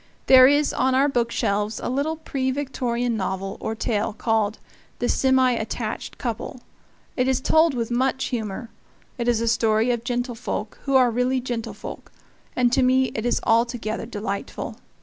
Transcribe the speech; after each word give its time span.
There 0.25 0.47
is 0.47 0.73
on 0.73 0.95
our 0.95 1.07
book 1.07 1.29
shelves 1.29 1.79
a 1.79 1.87
little 1.87 2.15
pre 2.15 2.49
Victorian 2.49 3.15
novel 3.15 3.57
or 3.59 3.75
tale 3.75 4.13
called 4.13 4.57
"The 4.97 5.07
Semi 5.07 5.51
Attached 5.53 6.17
Couple." 6.17 6.61
It 7.15 7.27
is 7.27 7.39
told 7.39 7.75
with 7.75 7.91
much 7.91 8.23
humor; 8.29 8.71
it 9.19 9.27
is 9.27 9.41
a 9.41 9.47
story 9.47 9.91
of 9.91 10.03
gentlefolk 10.03 10.79
who 10.85 10.95
are 10.95 11.11
really 11.11 11.39
gentlefolk; 11.39 12.11
and 12.55 12.71
to 12.73 12.81
me 12.81 13.11
it 13.13 13.27
is 13.27 13.41
altogether 13.43 14.07
delightful. 14.07 14.77